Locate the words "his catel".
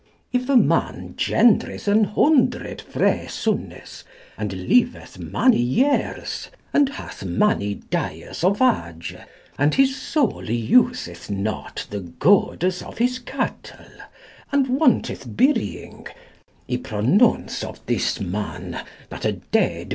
12.97-13.91